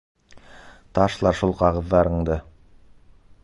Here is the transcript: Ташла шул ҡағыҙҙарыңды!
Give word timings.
Ташла 0.99 1.35
шул 1.41 1.53
ҡағыҙҙарыңды! 1.61 2.41